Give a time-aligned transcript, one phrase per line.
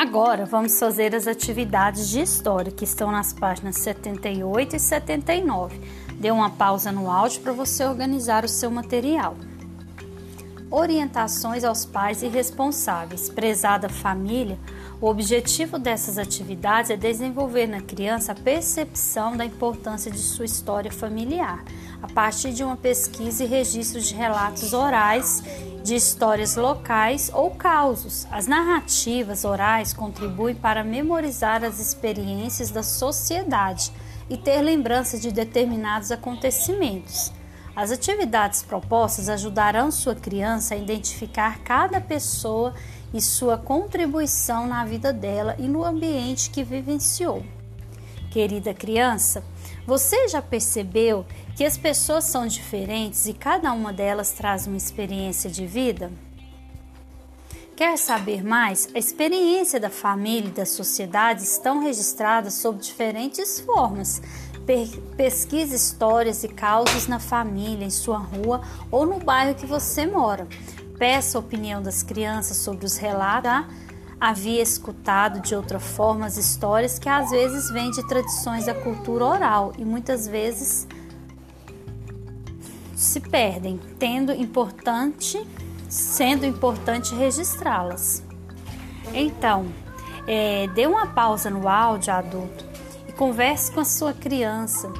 [0.00, 5.78] Agora vamos fazer as atividades de história que estão nas páginas 78 e 79.
[6.18, 9.36] Dê uma pausa no áudio para você organizar o seu material.
[10.70, 13.28] Orientações aos pais e responsáveis.
[13.28, 14.58] Prezada família,
[15.02, 20.90] o objetivo dessas atividades é desenvolver na criança a percepção da importância de sua história
[20.90, 21.62] familiar,
[22.02, 25.42] a partir de uma pesquisa e registro de relatos orais
[25.82, 28.26] de histórias locais ou causos.
[28.30, 33.92] As narrativas orais contribuem para memorizar as experiências da sociedade
[34.28, 37.32] e ter lembrança de determinados acontecimentos.
[37.74, 42.74] As atividades propostas ajudarão sua criança a identificar cada pessoa
[43.12, 47.42] e sua contribuição na vida dela e no ambiente que vivenciou.
[48.30, 49.42] Querida criança,
[49.84, 51.26] você já percebeu
[51.56, 56.12] que as pessoas são diferentes e cada uma delas traz uma experiência de vida?
[57.76, 58.88] Quer saber mais?
[58.94, 64.22] A experiência da família e da sociedade estão registradas sob diferentes formas.
[65.16, 68.60] Pesquise histórias e causas na família, em sua rua
[68.92, 70.46] ou no bairro que você mora.
[70.98, 73.89] Peça a opinião das crianças sobre os relatos
[74.20, 79.24] havia escutado de outra forma as histórias que às vezes vêm de tradições da cultura
[79.24, 80.86] oral e muitas vezes
[82.94, 85.42] se perdem, tendo importante,
[85.88, 88.22] sendo importante registrá-las.
[89.14, 89.66] Então,
[90.26, 92.64] é, dê uma pausa no áudio adulto
[93.08, 94.92] e converse com a sua criança.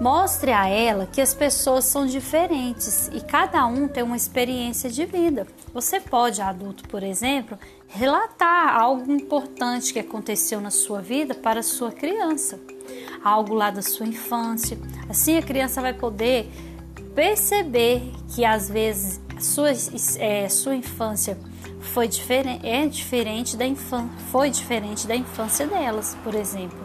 [0.00, 5.04] Mostre a ela que as pessoas são diferentes e cada um tem uma experiência de
[5.04, 5.46] vida.
[5.72, 7.56] Você pode, adulto, por exemplo,
[7.92, 12.58] relatar algo importante que aconteceu na sua vida para a sua criança,
[13.22, 14.78] algo lá da sua infância.
[15.08, 16.50] Assim a criança vai poder
[17.14, 19.70] perceber que às vezes a sua,
[20.18, 21.38] é, sua infância
[21.80, 26.78] foi diferente, é diferente da infância, foi diferente da infância delas, por exemplo.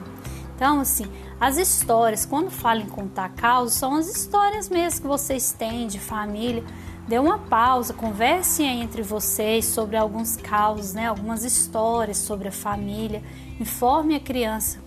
[0.56, 1.06] Então, assim,
[1.40, 6.00] as histórias, quando falam em contar causas, são as histórias mesmo que vocês têm de
[6.00, 6.64] família
[7.08, 13.24] Dê uma pausa, conversem entre vocês sobre alguns causos, né, algumas histórias sobre a família.
[13.60, 14.80] Informe a criança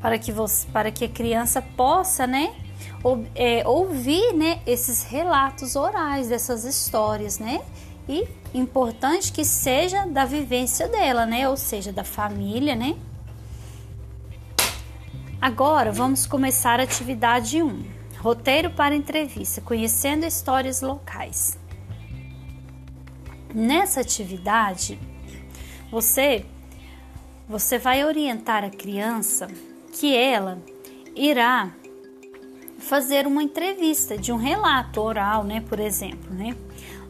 [0.00, 2.54] para que, você, para que a criança possa, né,
[3.04, 7.60] ou, é, ouvir, né, esses relatos orais dessas histórias, né?
[8.08, 11.48] E importante que seja da vivência dela, né?
[11.48, 12.96] Ou seja, da família, né?
[15.40, 18.01] Agora vamos começar a atividade 1.
[18.22, 21.58] Roteiro para entrevista, conhecendo histórias locais.
[23.52, 24.96] Nessa atividade,
[25.90, 26.46] você
[27.48, 29.48] você vai orientar a criança
[29.92, 30.62] que ela
[31.16, 31.74] irá
[32.78, 36.56] fazer uma entrevista de um relato oral, né, por exemplo, né?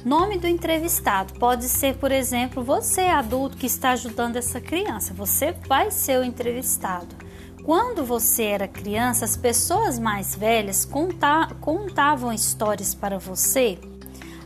[0.04, 5.12] Nome do entrevistado pode ser, por exemplo, você adulto que está ajudando essa criança.
[5.12, 7.21] Você vai ser o entrevistado.
[7.64, 13.78] Quando você era criança, as pessoas mais velhas conta contavam histórias para você.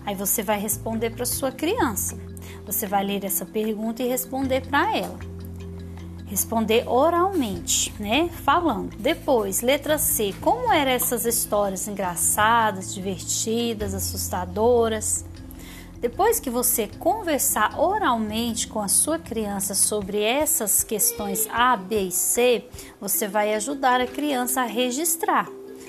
[0.04, 2.16] Aí você vai responder para sua criança.
[2.66, 5.18] Você vai ler essa pergunta e responder para ela.
[6.26, 8.28] Responder oralmente, né?
[8.44, 8.94] Falando.
[8.98, 10.34] Depois, letra C.
[10.42, 15.24] Como eram essas histórias engraçadas, divertidas, assustadoras?
[16.00, 22.12] Depois que você conversar oralmente com a sua criança sobre essas questões A, B e
[22.12, 22.64] C,
[23.00, 25.48] você vai ajudar a criança a registrar,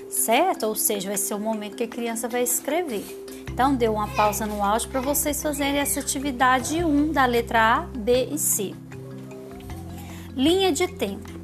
[0.10, 0.64] certo?
[0.64, 3.06] Ou seja, vai ser o momento que a criança vai escrever.
[3.52, 7.82] Então, dê uma pausa no áudio para vocês fazerem essa atividade 1 da letra A,
[7.82, 8.74] B e C.
[10.36, 11.38] Linha de tempo.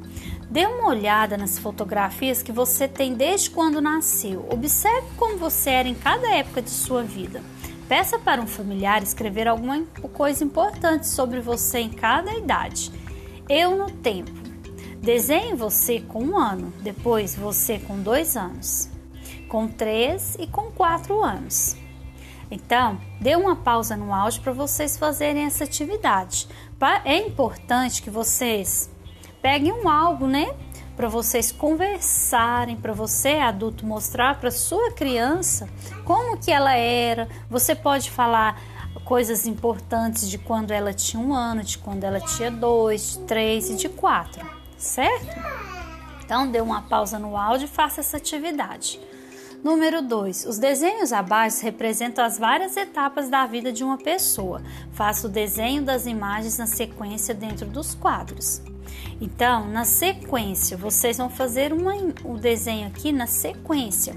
[0.48, 4.46] Dê uma olhada nas fotografias que você tem desde quando nasceu.
[4.50, 7.42] Observe como você era em cada época de sua vida.
[7.88, 12.90] Peça para um familiar escrever alguma coisa importante sobre você em cada idade.
[13.48, 14.32] Eu no tempo.
[15.02, 18.88] Desenhe você com um ano, depois você com dois anos,
[19.48, 21.76] com três e com quatro anos.
[22.50, 26.48] Então, dê uma pausa no áudio para vocês fazerem essa atividade.
[27.04, 28.90] É importante que vocês
[29.42, 30.54] peguem um álbum, né?
[30.96, 35.68] Para vocês conversarem, para você adulto mostrar para sua criança
[36.04, 37.28] como que ela era.
[37.50, 38.60] Você pode falar
[39.04, 43.74] coisas importantes de quando ela tinha um ano, de quando ela tinha dois, três e
[43.74, 44.46] de quatro,
[44.78, 45.26] certo?
[46.24, 48.98] Então dê uma pausa no áudio e faça essa atividade.
[49.62, 50.44] Número 2.
[50.44, 54.62] Os desenhos abaixo representam as várias etapas da vida de uma pessoa.
[54.92, 58.60] Faça o desenho das imagens na sequência dentro dos quadros.
[59.20, 61.94] Então, na sequência, vocês vão fazer uma,
[62.24, 64.14] o desenho aqui na sequência.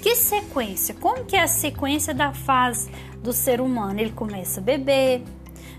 [0.00, 0.94] Que sequência?
[0.94, 2.90] Como que é a sequência da fase
[3.22, 4.00] do ser humano?
[4.00, 5.22] Ele começa a beber,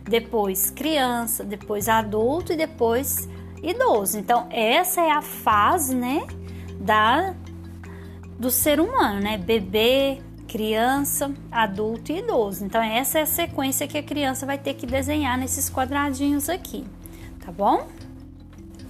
[0.04, 3.28] depois criança, depois adulto e depois
[3.62, 4.18] idoso.
[4.18, 6.26] Então, essa é a fase, né,
[6.80, 7.36] da
[8.38, 9.38] do ser humano, né?
[9.38, 12.66] Bebê, criança, adulto e idoso.
[12.66, 16.86] Então, essa é a sequência que a criança vai ter que desenhar nesses quadradinhos aqui,
[17.40, 17.88] tá bom?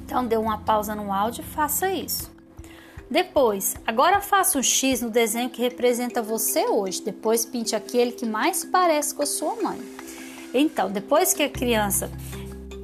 [0.06, 2.32] Então, dê uma pausa no áudio e faça isso.
[3.10, 7.02] Depois, agora faça um X no desenho que representa você hoje.
[7.02, 9.80] Depois, pinte aquele que mais parece com a sua mãe.
[10.54, 12.12] Então, depois que a criança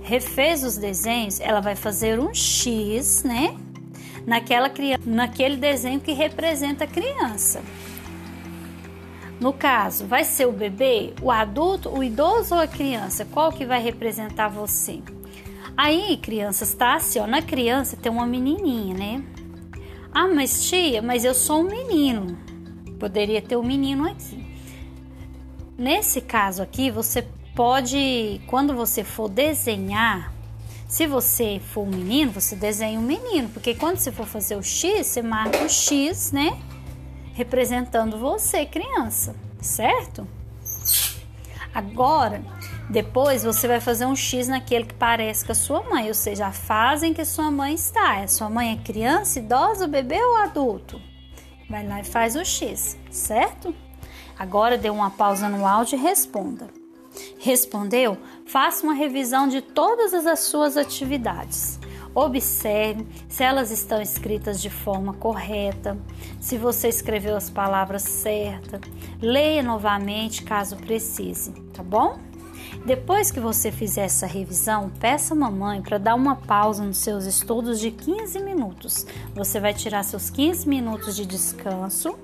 [0.02, 3.56] refez os desenhos, ela vai fazer um X, né?
[4.26, 7.62] Naquela criança, naquele desenho que representa a criança.
[9.40, 13.26] No caso, vai ser o bebê, o adulto, o idoso ou a criança?
[13.26, 15.02] Qual que vai representar você?
[15.76, 19.24] Aí, crianças, tá assim, ó, na criança tem uma menininha, né?
[20.14, 22.38] Ah, mas tia, mas eu sou um menino.
[23.00, 24.46] Poderia ter um menino aqui.
[25.78, 27.26] Nesse caso aqui, você
[27.56, 30.34] pode, quando você for desenhar,
[30.88, 34.62] se você for um menino, você desenha um menino, porque quando você for fazer o
[34.62, 36.60] X, você marca o X, né?
[37.34, 40.28] Representando você, criança, certo?
[41.74, 42.44] Agora,
[42.92, 46.48] depois você vai fazer um X naquele que parece com a sua mãe, ou seja,
[46.48, 48.20] a fase em que sua mãe está.
[48.20, 51.02] A sua mãe é criança, idosa, bebê ou adulto?
[51.70, 53.74] Vai lá e faz o X, certo?
[54.38, 56.68] Agora dê uma pausa no áudio e responda.
[57.40, 58.18] Respondeu?
[58.46, 61.80] Faça uma revisão de todas as suas atividades.
[62.14, 65.98] Observe se elas estão escritas de forma correta,
[66.42, 68.82] se você escreveu as palavras certas.
[69.22, 72.31] Leia novamente caso precise, tá bom?
[72.86, 77.26] Depois que você fizer essa revisão, peça a mamãe para dar uma pausa nos seus
[77.26, 79.06] estudos de 15 minutos.
[79.36, 82.18] Você vai tirar seus 15 minutos de descanso,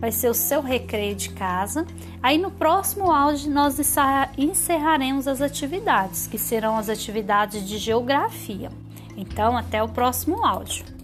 [0.00, 1.86] vai ser o seu recreio de casa.
[2.22, 3.76] Aí no próximo áudio nós
[4.36, 8.70] encerraremos as atividades, que serão as atividades de geografia.
[9.16, 10.97] Então, até o próximo áudio.